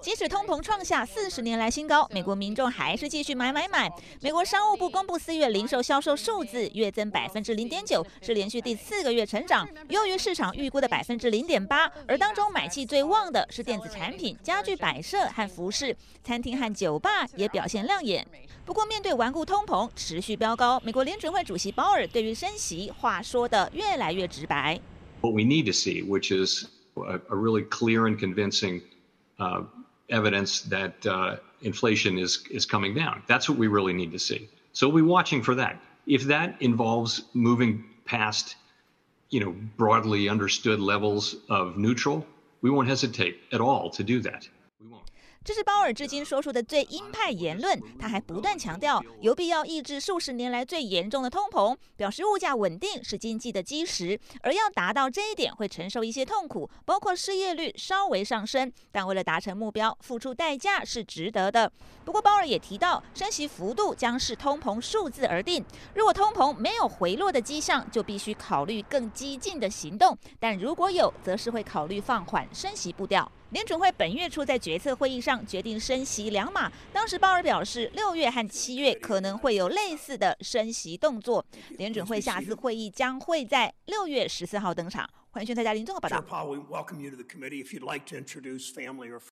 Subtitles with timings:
[0.00, 3.90] 即使通膨创下四十年来新高，美国民众还是继续买买买。
[4.20, 11.90] 美国商务部公布四月零售销售数字，月增百分之零点九，是连续第四个月成长，优于市场预估的百分之零点八。
[12.06, 18.26] 而当中买气最旺的是电子产品、家具摆设和服饰，餐厅和酒吧也表现亮眼。
[18.64, 24.80] 不过，面对顽固通膨持续飙高，美国联准会主席鲍尔对于升息话说的越来越直白。
[25.20, 28.82] What we need to see, which is a really clear and convincing
[29.38, 29.64] uh,
[30.12, 33.22] evidence that uh, inflation is is coming down.
[33.26, 34.48] That's what we really need to see.
[34.72, 35.80] So we're watching for that.
[36.06, 38.56] If that involves moving past,
[39.30, 42.26] you know, broadly understood levels of neutral,
[42.60, 44.48] we won't hesitate at all to do that.
[45.44, 47.80] 这是鲍尔至今说出的最鹰派言论。
[47.98, 58.72] 他还不断强调有必要抑制数十年来最严重的通膨，表示物价稳定是经济的基石，而要达到这一点会承受一些痛苦，包括失业率稍微上升。
[58.90, 61.70] 但为了达成目标，付出代价是值得的。
[62.04, 65.64] 不过鲍尔也提到，升息幅度将视通膨数字而定。
[65.94, 73.30] 如果通膨没有回落的迹象，就必须考虑更激进的行动；但如果有，则是会考虑放缓升息步调。
[73.52, 81.44] 联准会本月初在决策会议上决定升息两码，当时鲍尔表示，六月和七月可能会有类似的升息动作。
[81.76, 85.06] 联准会下次会议将会在六月十四号登场。
[85.32, 86.16] 欢迎《大家林综合报道》。